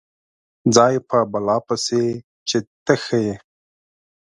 [0.75, 2.03] ځای په بلا پسې
[2.47, 3.35] چې ته ښه یې.